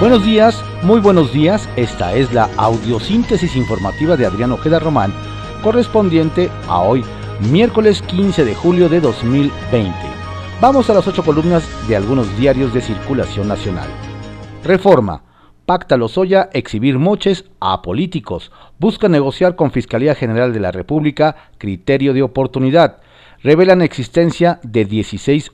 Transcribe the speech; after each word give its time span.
Buenos 0.00 0.24
días, 0.24 0.60
muy 0.82 1.00
buenos 1.00 1.32
días. 1.32 1.68
Esta 1.76 2.14
es 2.14 2.32
la 2.32 2.50
audiosíntesis 2.56 3.54
informativa 3.54 4.16
de 4.16 4.26
Adrián 4.26 4.50
Ojeda 4.50 4.80
Román, 4.80 5.14
correspondiente 5.62 6.50
a 6.68 6.80
hoy, 6.80 7.04
miércoles 7.52 8.02
15 8.02 8.44
de 8.44 8.56
julio 8.56 8.88
de 8.88 9.00
2020. 9.00 9.94
Vamos 10.60 10.90
a 10.90 10.94
las 10.94 11.06
ocho 11.06 11.24
columnas 11.24 11.64
de 11.86 11.94
algunos 11.94 12.36
diarios 12.36 12.74
de 12.74 12.80
circulación 12.80 13.46
nacional. 13.46 13.88
Reforma. 14.64 15.22
Pacta 15.64 15.96
Lozoya 15.96 16.50
exhibir 16.52 16.98
moches 16.98 17.44
a 17.60 17.80
políticos. 17.80 18.50
Busca 18.80 19.08
negociar 19.08 19.54
con 19.54 19.70
Fiscalía 19.70 20.16
General 20.16 20.52
de 20.52 20.60
la 20.60 20.72
República 20.72 21.36
criterio 21.56 22.12
de 22.12 22.22
oportunidad. 22.22 22.98
Revelan 23.44 23.80
existencia 23.80 24.58
de 24.64 24.86
16, 24.86 25.52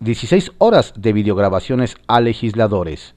16 0.00 0.52
horas 0.58 0.94
de 0.96 1.12
videograbaciones 1.12 1.96
a 2.08 2.20
legisladores. 2.20 3.14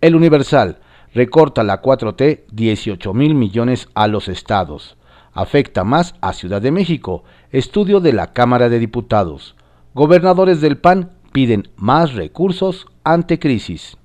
El 0.00 0.14
Universal 0.14 0.78
recorta 1.12 1.62
la 1.62 1.82
4T 1.82 2.44
18 2.50 3.12
mil 3.12 3.34
millones 3.34 3.88
a 3.94 4.08
los 4.08 4.28
estados. 4.28 4.96
Afecta 5.34 5.84
más 5.84 6.14
a 6.22 6.32
Ciudad 6.32 6.62
de 6.62 6.70
México. 6.70 7.22
Estudio 7.52 8.00
de 8.00 8.14
la 8.14 8.32
Cámara 8.32 8.70
de 8.70 8.78
Diputados. 8.78 9.56
Gobernadores 9.92 10.62
del 10.62 10.78
PAN 10.78 11.10
piden 11.32 11.68
más 11.76 12.14
recursos 12.14 12.86
ante 13.04 13.38
crisis. 13.38 13.98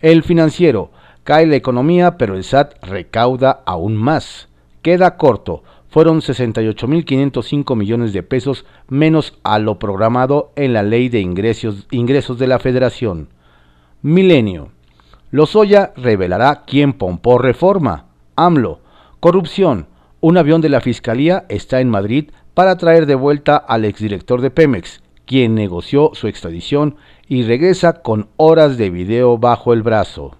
El 0.00 0.22
financiero. 0.22 0.92
Cae 1.24 1.46
la 1.46 1.56
economía, 1.56 2.18
pero 2.18 2.36
el 2.36 2.44
SAT 2.44 2.74
recauda 2.84 3.62
aún 3.66 3.96
más. 3.96 4.48
Queda 4.80 5.16
corto. 5.16 5.64
Fueron 5.88 6.20
68.505 6.20 7.76
millones 7.76 8.12
de 8.12 8.22
pesos 8.22 8.64
menos 8.88 9.38
a 9.42 9.58
lo 9.58 9.80
programado 9.80 10.52
en 10.54 10.72
la 10.72 10.84
Ley 10.84 11.08
de 11.08 11.20
Ingresos, 11.20 11.88
ingresos 11.90 12.38
de 12.38 12.46
la 12.46 12.60
Federación. 12.60 13.28
Milenio. 14.02 14.70
Lozoya 15.32 15.94
revelará 15.96 16.62
quién 16.66 16.92
pompó 16.92 17.38
reforma. 17.38 18.04
AMLO. 18.36 18.80
Corrupción. 19.18 19.86
Un 20.20 20.36
avión 20.36 20.60
de 20.60 20.68
la 20.68 20.82
Fiscalía 20.82 21.46
está 21.48 21.80
en 21.80 21.88
Madrid 21.88 22.32
para 22.52 22.76
traer 22.76 23.06
de 23.06 23.14
vuelta 23.14 23.56
al 23.56 23.86
exdirector 23.86 24.42
de 24.42 24.50
Pemex, 24.50 25.02
quien 25.24 25.54
negoció 25.54 26.10
su 26.12 26.28
extradición 26.28 26.96
y 27.28 27.44
regresa 27.44 28.02
con 28.02 28.28
horas 28.36 28.76
de 28.76 28.90
video 28.90 29.38
bajo 29.38 29.72
el 29.72 29.82
brazo. 29.82 30.36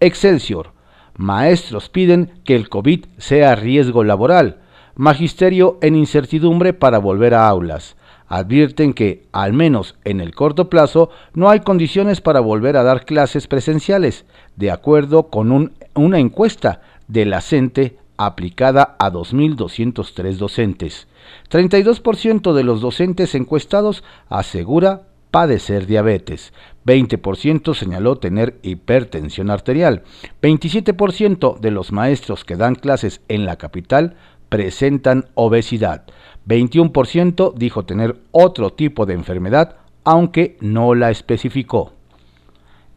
Excelsior. 0.00 0.74
Maestros 1.16 1.88
piden 1.88 2.42
que 2.44 2.56
el 2.56 2.68
COVID 2.68 3.06
sea 3.16 3.56
riesgo 3.56 4.04
laboral. 4.04 4.58
Magisterio 4.96 5.78
en 5.80 5.96
incertidumbre 5.96 6.74
para 6.74 6.98
volver 6.98 7.32
a 7.32 7.48
aulas. 7.48 7.96
Advierten 8.30 8.94
que, 8.94 9.24
al 9.32 9.52
menos 9.52 9.96
en 10.04 10.20
el 10.20 10.36
corto 10.36 10.70
plazo, 10.70 11.10
no 11.34 11.50
hay 11.50 11.60
condiciones 11.60 12.20
para 12.20 12.38
volver 12.38 12.76
a 12.76 12.84
dar 12.84 13.04
clases 13.04 13.48
presenciales, 13.48 14.24
de 14.54 14.70
acuerdo 14.70 15.30
con 15.30 15.50
un, 15.50 15.72
una 15.94 16.20
encuesta 16.20 16.80
de 17.08 17.26
la 17.26 17.40
CENTE 17.40 17.98
aplicada 18.16 18.94
a 19.00 19.10
2.203 19.10 20.36
docentes. 20.36 21.08
32% 21.50 22.52
de 22.52 22.62
los 22.62 22.80
docentes 22.80 23.34
encuestados 23.34 24.04
asegura 24.28 25.08
padecer 25.32 25.86
diabetes. 25.86 26.52
20% 26.86 27.74
señaló 27.74 28.16
tener 28.18 28.58
hipertensión 28.62 29.50
arterial. 29.50 30.04
27% 30.40 31.58
de 31.58 31.70
los 31.72 31.90
maestros 31.90 32.44
que 32.44 32.56
dan 32.56 32.76
clases 32.76 33.22
en 33.26 33.44
la 33.44 33.56
capital 33.56 34.14
presentan 34.50 35.30
obesidad. 35.34 36.04
21% 36.46 37.54
dijo 37.54 37.86
tener 37.86 38.20
otro 38.30 38.74
tipo 38.74 39.06
de 39.06 39.14
enfermedad, 39.14 39.76
aunque 40.04 40.58
no 40.60 40.94
la 40.94 41.10
especificó. 41.10 41.94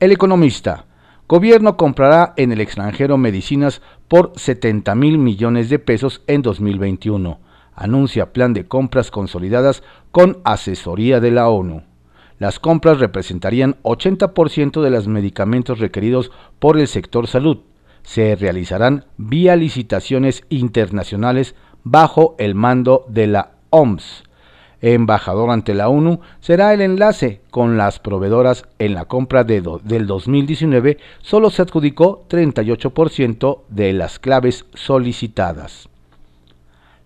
El 0.02 0.12
economista. 0.12 0.88
Gobierno 1.30 1.78
comprará 1.78 2.34
en 2.36 2.52
el 2.52 2.60
extranjero 2.60 3.18
medicinas 3.18 3.82
por 4.10 4.34
70 4.36 4.94
mil 4.96 5.18
millones 5.18 5.70
de 5.70 5.80
pesos 5.80 6.22
en 6.28 6.42
2021 6.42 7.40
anuncia 7.76 8.34
plan 8.34 8.54
de 8.54 8.68
compras 8.68 9.12
consolidadas 9.12 9.84
con 10.12 10.40
asesoría 10.44 11.20
de 11.20 11.32
la 11.32 11.50
ONU. 11.50 11.84
Las 12.40 12.60
compras 12.60 13.00
representarían 13.00 13.76
80% 13.84 14.82
de 14.82 14.90
los 14.90 15.08
medicamentos 15.08 15.80
requeridos 15.80 16.32
por 16.60 16.78
el 16.78 16.88
sector 16.88 17.28
salud. 17.28 17.60
Se 18.04 18.36
realizarán 18.36 19.06
vía 19.18 19.56
licitaciones 19.56 20.44
internacionales 20.50 21.56
bajo 21.84 22.36
el 22.38 22.56
mando 22.56 23.06
de 23.08 23.28
la 23.28 23.52
OMS. 23.70 24.24
Embajador 24.82 25.50
ante 25.50 25.74
la 25.74 25.88
ONU 25.88 26.20
será 26.42 26.74
el 26.74 26.82
enlace 26.82 27.42
con 27.50 27.78
las 27.78 28.00
proveedoras 28.00 28.66
en 28.80 28.94
la 28.94 29.06
compra 29.06 29.44
de 29.46 29.64
del 29.84 30.08
2019, 30.08 30.98
solo 31.22 31.50
se 31.50 31.62
adjudicó 31.62 32.26
38% 32.28 33.62
de 33.70 33.94
las 33.94 34.20
claves 34.20 34.66
solicitadas 34.74 35.88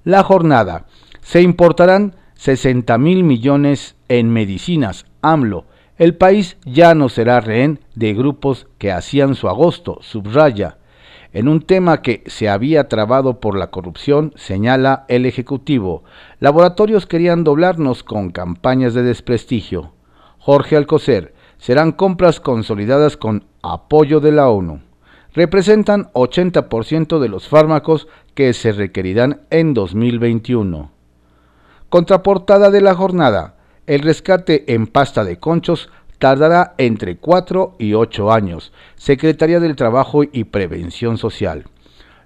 la 0.08 0.24
jornada. 0.24 0.86
Se 1.20 1.42
importarán 1.42 2.16
60 2.36 2.98
mil 2.98 3.26
millones 3.26 3.98
en 4.08 4.30
medicinas. 4.30 5.06
AMLO. 5.22 5.66
El 5.98 6.16
país 6.16 6.56
ya 6.64 6.96
no 6.96 7.10
será 7.10 7.42
rehén 7.42 7.82
de 7.94 8.14
grupos 8.14 8.68
que 8.78 8.94
hacían 8.94 9.36
su 9.36 9.50
agosto, 9.50 9.98
subraya. 10.00 10.78
En 11.34 11.48
un 11.48 11.62
tema 11.62 12.02
que 12.02 12.24
se 12.28 12.50
había 12.50 12.88
trabado 12.88 13.40
por 13.40 13.58
la 13.58 13.72
corrupción, 13.72 14.34
señala 14.36 15.06
el 15.08 15.26
Ejecutivo, 15.26 16.04
laboratorios 16.40 17.06
querían 17.06 17.44
doblarnos 17.44 18.04
con 18.04 18.32
campañas 18.32 18.94
de 18.94 19.04
desprestigio. 19.04 19.94
Jorge 20.40 20.78
Alcocer, 20.78 21.34
serán 21.58 21.92
compras 21.92 22.40
consolidadas 22.40 23.18
con 23.18 23.46
apoyo 23.62 24.20
de 24.20 24.32
la 24.32 24.50
ONU 24.50 24.82
representan 25.38 26.12
80% 26.14 27.20
de 27.20 27.30
los 27.30 27.48
fármacos 27.48 28.08
que 28.34 28.54
se 28.54 28.72
requerirán 28.72 29.42
en 29.52 29.76
2021. 29.76 30.90
Contraportada 31.90 32.72
de 32.72 32.82
la 32.82 32.96
jornada. 32.96 33.54
El 33.86 34.02
rescate 34.02 34.74
en 34.74 34.88
pasta 34.88 35.24
de 35.24 35.38
conchos 35.38 35.92
tardará 36.20 36.76
entre 36.78 37.18
4 37.18 37.76
y 37.80 37.94
8 37.94 38.32
años. 38.32 38.74
Secretaría 38.96 39.60
del 39.60 39.76
Trabajo 39.76 40.24
y 40.24 40.46
Prevención 40.46 41.18
Social. 41.18 41.66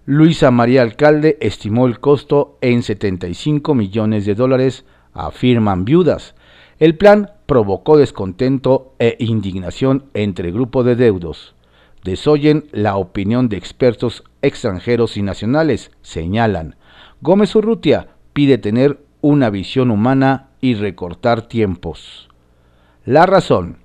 Luisa 0.05 0.51
María 0.51 0.81
Alcalde 0.81 1.37
estimó 1.41 1.87
el 1.87 1.99
costo 1.99 2.57
en 2.61 2.83
75 2.83 3.75
millones 3.75 4.25
de 4.25 4.35
dólares, 4.35 4.85
afirman 5.13 5.85
viudas. 5.85 6.35
El 6.79 6.97
plan 6.97 7.31
provocó 7.45 7.97
descontento 7.97 8.95
e 8.97 9.15
indignación 9.19 10.05
entre 10.13 10.51
grupo 10.51 10.83
de 10.83 10.95
deudos 10.95 11.55
desoyen 12.03 12.65
la 12.71 12.97
opinión 12.97 13.49
de 13.49 13.57
expertos 13.57 14.23
extranjeros 14.41 15.17
y 15.17 15.21
nacionales, 15.21 15.91
señalan. 16.01 16.75
Gómez 17.21 17.55
Urrutia 17.55 18.07
pide 18.33 18.57
tener 18.57 18.99
una 19.21 19.49
visión 19.49 19.91
humana 19.91 20.49
y 20.61 20.75
recortar 20.75 21.43
tiempos. 21.43 22.29
La 23.05 23.25
razón. 23.25 23.77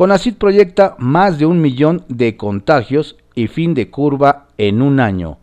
CONACID 0.00 0.36
proyecta 0.36 0.96
más 0.98 1.38
de 1.38 1.44
un 1.44 1.60
millón 1.60 2.06
de 2.08 2.38
contagios 2.38 3.18
y 3.34 3.48
fin 3.48 3.74
de 3.74 3.90
curva 3.90 4.48
en 4.56 4.80
un 4.80 4.98
año. 4.98 5.36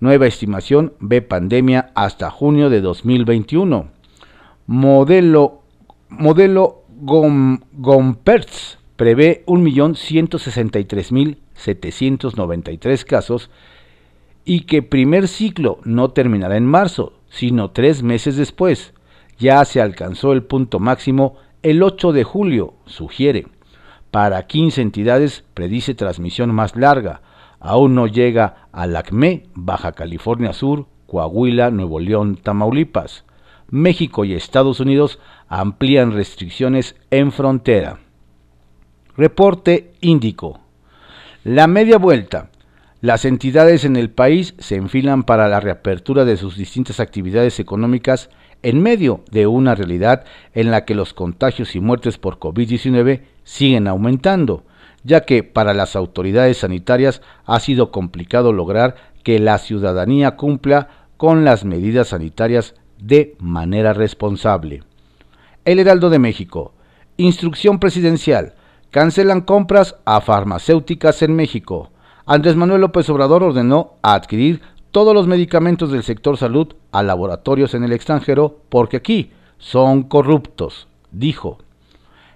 Nueva 0.00 0.26
estimación 0.26 0.92
ve 1.00 1.22
pandemia 1.22 1.92
hasta 1.94 2.30
junio 2.30 2.68
de 2.68 2.82
2021. 2.82 3.88
Modelo, 4.66 5.62
modelo 6.10 6.82
Gompertz 7.00 8.76
prevé 8.96 9.44
1.163.000 9.46 11.38
793 11.54 13.04
casos 13.06 13.48
y 14.44 14.66
que 14.66 14.82
primer 14.82 15.26
ciclo 15.26 15.78
no 15.84 16.10
terminará 16.10 16.58
en 16.58 16.66
marzo, 16.66 17.14
sino 17.30 17.70
tres 17.70 18.02
meses 18.02 18.36
después. 18.36 18.92
Ya 19.38 19.64
se 19.64 19.80
alcanzó 19.80 20.34
el 20.34 20.42
punto 20.42 20.80
máximo 20.80 21.36
el 21.62 21.82
8 21.82 22.12
de 22.12 22.24
julio, 22.24 22.74
sugiere. 22.84 23.46
Para 24.12 24.46
15 24.46 24.82
entidades 24.82 25.42
predice 25.54 25.94
transmisión 25.94 26.54
más 26.54 26.76
larga. 26.76 27.22
Aún 27.60 27.94
no 27.94 28.06
llega 28.06 28.68
al 28.70 28.94
ACME, 28.94 29.44
Baja 29.54 29.92
California 29.92 30.52
Sur, 30.52 30.86
Coahuila, 31.06 31.70
Nuevo 31.70 31.98
León, 31.98 32.36
Tamaulipas. 32.36 33.24
México 33.70 34.26
y 34.26 34.34
Estados 34.34 34.80
Unidos 34.80 35.18
amplían 35.48 36.12
restricciones 36.12 36.94
en 37.10 37.32
frontera. 37.32 38.00
Reporte 39.16 39.94
Índico. 40.02 40.60
La 41.42 41.66
media 41.66 41.96
vuelta. 41.96 42.50
Las 43.00 43.24
entidades 43.24 43.86
en 43.86 43.96
el 43.96 44.10
país 44.10 44.54
se 44.58 44.76
enfilan 44.76 45.22
para 45.22 45.48
la 45.48 45.58
reapertura 45.58 46.26
de 46.26 46.36
sus 46.36 46.58
distintas 46.58 47.00
actividades 47.00 47.58
económicas 47.60 48.28
en 48.62 48.82
medio 48.82 49.24
de 49.30 49.46
una 49.46 49.74
realidad 49.74 50.26
en 50.52 50.70
la 50.70 50.84
que 50.84 50.94
los 50.94 51.14
contagios 51.14 51.74
y 51.74 51.80
muertes 51.80 52.18
por 52.18 52.38
COVID-19 52.38 53.31
siguen 53.44 53.88
aumentando, 53.88 54.64
ya 55.04 55.22
que 55.22 55.42
para 55.42 55.74
las 55.74 55.96
autoridades 55.96 56.58
sanitarias 56.58 57.22
ha 57.44 57.60
sido 57.60 57.90
complicado 57.90 58.52
lograr 58.52 58.96
que 59.22 59.38
la 59.38 59.58
ciudadanía 59.58 60.36
cumpla 60.36 60.88
con 61.16 61.44
las 61.44 61.64
medidas 61.64 62.08
sanitarias 62.08 62.74
de 62.98 63.36
manera 63.38 63.92
responsable. 63.92 64.82
El 65.64 65.78
Heraldo 65.78 66.10
de 66.10 66.18
México. 66.18 66.72
Instrucción 67.16 67.78
presidencial 67.78 68.54
Cancelan 68.92 69.40
compras 69.40 69.96
a 70.04 70.20
farmacéuticas 70.20 71.22
en 71.22 71.34
México. 71.34 71.90
Andrés 72.26 72.56
Manuel 72.56 72.82
López 72.82 73.08
Obrador 73.08 73.42
ordenó 73.42 73.94
adquirir 74.02 74.60
todos 74.90 75.14
los 75.14 75.26
medicamentos 75.26 75.90
del 75.90 76.02
sector 76.02 76.36
salud 76.36 76.74
a 76.92 77.02
laboratorios 77.02 77.72
en 77.72 77.84
el 77.84 77.92
extranjero 77.92 78.60
porque 78.68 78.98
aquí 78.98 79.32
son 79.56 80.02
corruptos, 80.02 80.88
dijo. 81.10 81.56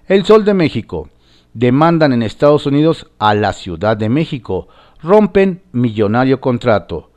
El 0.07 0.23
Sol 0.23 0.45
de 0.45 0.53
México. 0.53 1.09
Demandan 1.53 2.13
en 2.13 2.23
Estados 2.23 2.65
Unidos 2.65 3.07
a 3.19 3.33
la 3.33 3.51
Ciudad 3.51 3.97
de 3.97 4.07
México. 4.07 4.69
Rompen 5.03 5.63
millonario 5.73 6.39
contrato. 6.39 7.11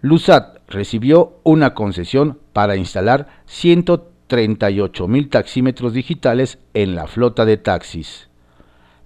Lusat 0.00 0.56
recibió 0.66 1.34
una 1.42 1.74
concesión 1.74 2.38
para 2.54 2.76
instalar 2.76 3.28
138 3.44 5.08
mil 5.08 5.28
taxímetros 5.28 5.92
digitales 5.92 6.58
en 6.72 6.94
la 6.94 7.06
flota 7.06 7.44
de 7.44 7.58
taxis. 7.58 8.30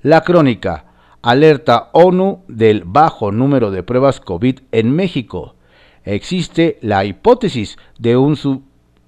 La 0.03 0.21
crónica 0.21 0.85
alerta 1.21 1.91
ONU 1.95 2.45
del 2.47 2.85
bajo 2.85 3.33
número 3.33 3.73
de 3.73 3.83
pruebas 3.83 4.21
COVID 4.21 4.61
en 4.71 4.95
México. 4.95 5.57
Existe 6.05 6.79
la 6.81 7.05
hipótesis 7.05 7.77
de 7.99 8.17
un 8.17 8.37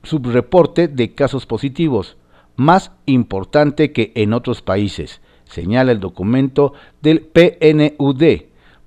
subreporte 0.03 0.89
de 0.89 1.15
casos 1.15 1.47
positivos, 1.47 2.17
más 2.59 2.91
importante 3.07 3.93
que 3.93 4.11
en 4.17 4.33
otros 4.33 4.63
países, 4.63 5.21
señala 5.45 5.93
el 5.93 6.01
documento 6.01 6.75
del 7.01 7.21
PNUD. 7.21 8.23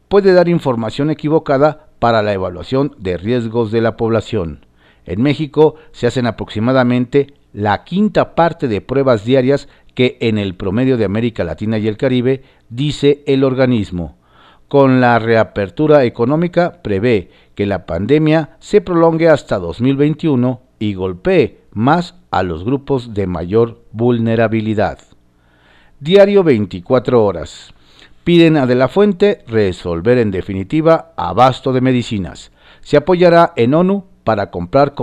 Puede 0.09 0.33
dar 0.33 0.49
información 0.49 1.09
equivocada 1.09 1.87
para 1.97 2.21
la 2.21 2.33
evaluación 2.33 2.93
de 2.99 3.15
riesgos 3.15 3.71
de 3.71 3.79
la 3.79 3.95
población. 3.95 4.65
En 5.05 5.21
México 5.21 5.75
se 5.93 6.05
hacen 6.05 6.27
aproximadamente 6.27 7.33
la 7.53 7.85
quinta 7.85 8.35
parte 8.35 8.67
de 8.67 8.81
pruebas 8.81 9.23
diarias 9.23 9.69
que 9.95 10.17
en 10.19 10.37
el 10.37 10.55
promedio 10.55 10.97
de 10.97 11.05
América 11.05 11.45
Latina 11.45 11.77
y 11.77 11.87
el 11.87 11.95
Caribe, 11.95 12.43
dice 12.69 13.23
el 13.25 13.45
organismo. 13.45 14.17
Con 14.67 14.99
la 14.99 15.17
reapertura 15.17 16.03
económica 16.03 16.81
prevé 16.81 17.29
que 17.55 17.65
la 17.65 17.85
pandemia 17.85 18.57
se 18.59 18.81
prolongue 18.81 19.29
hasta 19.29 19.59
2021 19.59 20.61
y 20.77 20.93
golpee 20.93 21.60
más 21.71 22.15
a 22.31 22.43
los 22.43 22.63
grupos 22.63 23.13
de 23.13 23.27
mayor 23.27 23.83
vulnerabilidad. 23.91 24.99
Diario 25.99 26.43
24 26.43 27.23
horas. 27.23 27.73
Piden 28.23 28.57
a 28.57 28.65
De 28.65 28.75
la 28.75 28.87
Fuente 28.87 29.43
resolver 29.47 30.17
en 30.17 30.31
definitiva 30.31 31.13
abasto 31.17 31.73
de 31.73 31.81
medicinas. 31.81 32.51
Se 32.81 32.97
apoyará 32.97 33.53
en 33.55 33.73
ONU 33.73 34.05
para, 34.23 34.51
comprar 34.51 34.93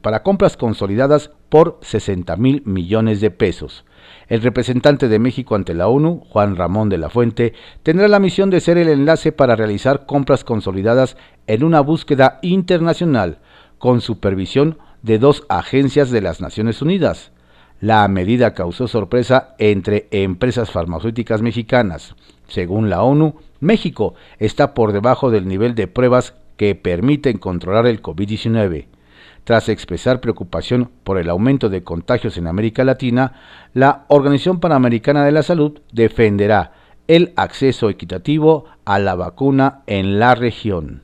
para 0.00 0.22
compras 0.22 0.56
consolidadas 0.56 1.30
por 1.48 1.78
60 1.82 2.36
mil 2.36 2.62
millones 2.64 3.20
de 3.20 3.30
pesos. 3.30 3.84
El 4.28 4.42
representante 4.42 5.08
de 5.08 5.18
México 5.18 5.56
ante 5.56 5.74
la 5.74 5.88
ONU, 5.88 6.22
Juan 6.30 6.54
Ramón 6.56 6.88
de 6.88 6.98
la 6.98 7.10
Fuente, 7.10 7.52
tendrá 7.82 8.06
la 8.06 8.20
misión 8.20 8.50
de 8.50 8.60
ser 8.60 8.78
el 8.78 8.88
enlace 8.88 9.32
para 9.32 9.56
realizar 9.56 10.06
compras 10.06 10.44
consolidadas 10.44 11.16
en 11.48 11.64
una 11.64 11.80
búsqueda 11.80 12.38
internacional, 12.42 13.38
con 13.78 14.00
supervisión 14.00 14.78
de 15.02 15.18
dos 15.18 15.44
agencias 15.48 16.10
de 16.10 16.20
las 16.20 16.40
Naciones 16.40 16.82
Unidas. 16.82 17.32
La 17.80 18.06
medida 18.08 18.54
causó 18.54 18.88
sorpresa 18.88 19.54
entre 19.58 20.08
empresas 20.10 20.70
farmacéuticas 20.70 21.40
mexicanas. 21.40 22.14
Según 22.48 22.90
la 22.90 23.02
ONU, 23.02 23.36
México 23.60 24.14
está 24.38 24.74
por 24.74 24.92
debajo 24.92 25.30
del 25.30 25.48
nivel 25.48 25.74
de 25.74 25.86
pruebas 25.86 26.34
que 26.56 26.74
permiten 26.74 27.38
controlar 27.38 27.86
el 27.86 28.02
COVID-19. 28.02 28.86
Tras 29.44 29.68
expresar 29.70 30.20
preocupación 30.20 30.90
por 31.04 31.18
el 31.18 31.30
aumento 31.30 31.70
de 31.70 31.82
contagios 31.82 32.36
en 32.36 32.46
América 32.46 32.84
Latina, 32.84 33.32
la 33.72 34.04
Organización 34.08 34.60
Panamericana 34.60 35.24
de 35.24 35.32
la 35.32 35.42
Salud 35.42 35.80
defenderá 35.92 36.72
el 37.08 37.32
acceso 37.36 37.88
equitativo 37.88 38.66
a 38.84 38.98
la 38.98 39.14
vacuna 39.14 39.80
en 39.86 40.18
la 40.18 40.34
región. 40.34 41.02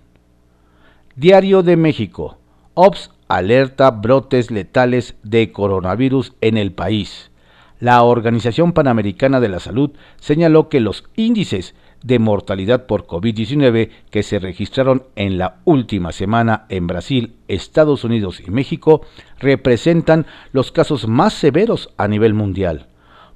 Diario 1.16 1.62
de 1.62 1.76
México. 1.76 2.36
OPS 2.74 3.10
alerta 3.28 3.90
brotes 3.90 4.50
letales 4.50 5.16
de 5.22 5.52
coronavirus 5.52 6.34
en 6.40 6.56
el 6.56 6.72
país. 6.72 7.30
La 7.78 8.02
Organización 8.02 8.72
Panamericana 8.72 9.40
de 9.40 9.48
la 9.48 9.60
Salud 9.60 9.90
señaló 10.18 10.68
que 10.68 10.80
los 10.80 11.04
índices 11.14 11.74
de 12.02 12.18
mortalidad 12.18 12.86
por 12.86 13.06
COVID-19 13.06 13.90
que 14.10 14.22
se 14.22 14.38
registraron 14.38 15.04
en 15.16 15.38
la 15.38 15.56
última 15.64 16.12
semana 16.12 16.66
en 16.68 16.86
Brasil, 16.86 17.34
Estados 17.48 18.04
Unidos 18.04 18.40
y 18.46 18.50
México 18.50 19.02
representan 19.38 20.26
los 20.52 20.72
casos 20.72 21.08
más 21.08 21.34
severos 21.34 21.90
a 21.96 22.08
nivel 22.08 22.32
mundial. 22.32 22.86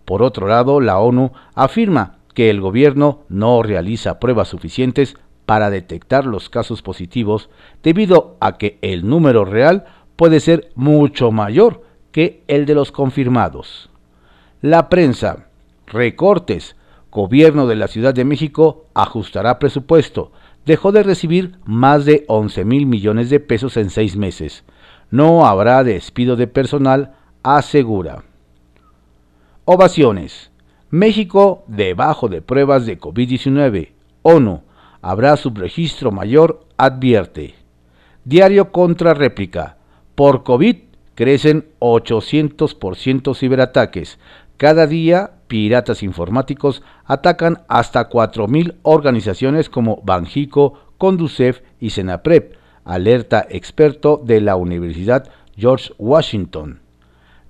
Por 0.05 0.23
otro 0.23 0.47
lado, 0.47 0.81
la 0.81 0.99
ONU 0.99 1.33
afirma 1.55 2.19
que 2.35 2.49
el 2.49 2.61
gobierno 2.61 3.25
no 3.29 3.63
realiza 3.63 4.21
pruebas 4.21 4.49
suficientes 4.49 5.17
para 5.51 5.69
detectar 5.69 6.27
los 6.27 6.49
casos 6.49 6.81
positivos 6.81 7.51
debido 7.83 8.37
a 8.39 8.57
que 8.57 8.79
el 8.83 9.09
número 9.09 9.45
real 9.45 9.85
puede 10.15 10.39
ser 10.39 10.71
mucho 10.77 11.33
mayor 11.33 11.83
que 12.13 12.45
el 12.47 12.67
de 12.67 12.77
los 12.77 12.93
confirmados. 12.93 13.91
La 14.61 14.89
prensa, 14.89 15.49
recortes, 15.89 16.77
Gobierno 17.11 17.67
de 17.67 17.75
la 17.75 17.89
Ciudad 17.89 18.15
de 18.15 18.25
México 18.25 18.87
ajustará 18.95 19.59
presupuesto. 19.59 20.31
Dejó 20.67 20.93
de 20.93 21.03
recibir 21.03 21.59
más 21.65 22.05
de 22.05 22.25
11 22.29 22.65
mil 22.65 22.87
millones 22.87 23.29
de 23.29 23.41
pesos 23.41 23.77
en 23.77 23.91
seis 23.91 24.17
meses. 24.17 24.63
No 25.11 25.47
habrá 25.47 25.83
despido 25.83 26.37
de 26.37 26.47
personal, 26.47 27.17
asegura. 27.43 28.23
Ovaciones. 29.65 30.53
México 30.91 31.65
debajo 31.67 32.29
de 32.29 32.41
pruebas 32.41 32.87
de 32.87 33.01
COVID-19. 33.01 33.95
ONU. 34.23 34.63
Habrá 35.03 35.37
subregistro 35.37 36.13
mayor, 36.13 36.67
advierte. 36.77 37.55
Diario 38.25 38.71
contra 38.71 39.15
réplica. 39.15 39.79
Por 40.15 40.43
COVID 40.43 40.77
crecen 41.15 41.69
800% 41.81 43.35
ciberataques. 43.35 44.19
Cada 44.57 44.87
día, 44.87 45.33
piratas 45.49 46.03
informáticos 46.03 46.83
atacan 47.07 47.63
hasta 47.69 48.11
4.000 48.11 48.77
organizaciones 48.83 49.71
como 49.71 50.03
Banjico, 50.05 50.75
Conducef 50.99 51.63
y 51.81 51.91
Senaprep, 51.91 52.57
alerta 52.85 53.47
experto 53.49 54.21
de 54.23 54.43
la 54.43 54.57
Universidad 54.57 55.31
George 55.57 55.93
Washington. 55.99 56.81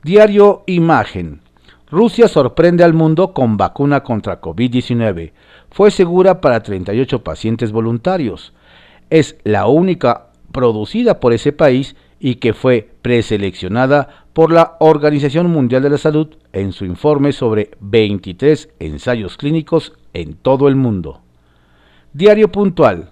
Diario 0.04 0.62
Imagen. 0.66 1.42
Rusia 1.90 2.28
sorprende 2.28 2.84
al 2.84 2.94
mundo 2.94 3.32
con 3.32 3.56
vacuna 3.56 4.04
contra 4.04 4.40
COVID-19. 4.40 5.32
Fue 5.72 5.90
segura 5.90 6.40
para 6.40 6.62
38 6.62 7.24
pacientes 7.24 7.72
voluntarios. 7.72 8.52
Es 9.10 9.36
la 9.42 9.66
única 9.66 10.28
producida 10.52 11.18
por 11.18 11.32
ese 11.32 11.52
país 11.52 11.96
y 12.20 12.36
que 12.36 12.52
fue 12.52 12.90
preseleccionada 13.02 14.26
por 14.32 14.52
la 14.52 14.76
Organización 14.78 15.50
Mundial 15.50 15.82
de 15.82 15.90
la 15.90 15.98
Salud 15.98 16.28
en 16.52 16.72
su 16.72 16.84
informe 16.84 17.32
sobre 17.32 17.72
23 17.80 18.68
ensayos 18.78 19.36
clínicos 19.36 19.92
en 20.12 20.34
todo 20.34 20.68
el 20.68 20.76
mundo. 20.76 21.22
Diario 22.12 22.52
puntual. 22.52 23.10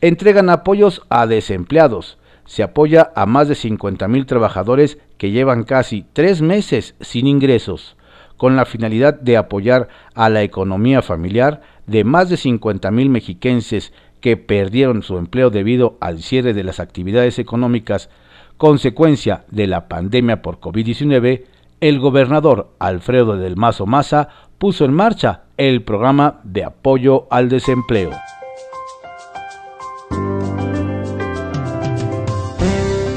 Entregan 0.00 0.50
apoyos 0.50 1.02
a 1.08 1.26
desempleados. 1.26 2.18
Se 2.44 2.62
apoya 2.62 3.10
a 3.14 3.26
más 3.26 3.48
de 3.48 3.54
50.000 3.54 4.26
trabajadores 4.26 4.98
que 5.16 5.30
llevan 5.30 5.64
casi 5.64 6.04
tres 6.12 6.40
meses 6.40 6.94
sin 7.00 7.26
ingresos, 7.26 7.97
con 8.38 8.56
la 8.56 8.64
finalidad 8.64 9.20
de 9.20 9.36
apoyar 9.36 9.88
a 10.14 10.30
la 10.30 10.42
economía 10.42 11.02
familiar 11.02 11.60
de 11.86 12.04
más 12.04 12.30
de 12.30 12.36
50.000 12.36 13.10
mexiquenses 13.10 13.92
que 14.22 14.38
perdieron 14.38 15.02
su 15.02 15.18
empleo 15.18 15.50
debido 15.50 15.98
al 16.00 16.22
cierre 16.22 16.54
de 16.54 16.64
las 16.64 16.80
actividades 16.80 17.38
económicas 17.38 18.08
consecuencia 18.56 19.44
de 19.50 19.66
la 19.66 19.86
pandemia 19.88 20.42
por 20.42 20.58
COVID-19, 20.60 21.44
el 21.80 22.00
gobernador 22.00 22.70
Alfredo 22.78 23.36
del 23.36 23.56
Mazo 23.56 23.86
Maza 23.86 24.28
puso 24.58 24.84
en 24.84 24.92
marcha 24.92 25.44
el 25.56 25.82
programa 25.82 26.40
de 26.42 26.64
apoyo 26.64 27.26
al 27.30 27.48
desempleo. 27.48 28.10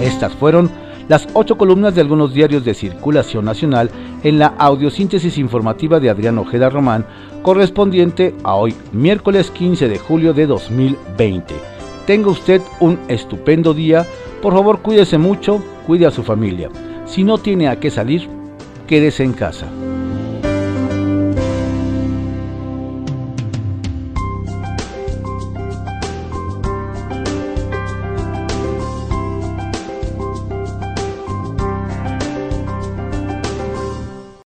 Estas 0.02 0.34
fueron 0.34 0.70
las 1.08 1.28
ocho 1.34 1.58
columnas 1.58 1.96
de 1.96 2.02
algunos 2.02 2.34
diarios 2.34 2.64
de 2.64 2.74
circulación 2.74 3.46
nacional 3.46 3.90
en 4.24 4.40
la 4.40 4.48
audiosíntesis 4.58 5.38
informativa 5.38 6.00
de 6.00 6.10
Adrián 6.10 6.38
Ojeda 6.38 6.70
Román, 6.70 7.06
correspondiente 7.42 8.36
a 8.44 8.56
hoy, 8.56 8.76
miércoles 8.92 9.52
15 9.52 9.88
de 9.88 9.98
julio 9.98 10.34
de 10.34 10.48
2020. 10.48 11.56
Tenga 12.06 12.30
usted 12.30 12.62
un 12.80 13.00
estupendo 13.08 13.74
día 13.74 14.06
por 14.42 14.54
favor, 14.54 14.80
cuídese 14.80 15.20
mucho, 15.20 15.64
cuide 15.86 16.08
a 16.08 16.12
su 16.12 16.24
familia. 16.24 16.70
Si 17.06 17.24
no 17.24 17.38
tiene 17.38 17.68
a 17.68 17.80
qué 17.80 17.92
salir, 17.92 18.28
quédese 18.88 19.24
en 19.24 19.34
casa. 19.34 19.68